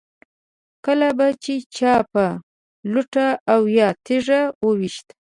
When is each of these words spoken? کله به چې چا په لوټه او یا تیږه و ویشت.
کله 0.85 1.07
به 1.17 1.27
چې 1.43 1.53
چا 1.77 1.93
په 2.11 2.25
لوټه 2.93 3.27
او 3.53 3.61
یا 3.77 3.89
تیږه 4.05 4.41
و 4.63 4.67
ویشت. 4.79 5.07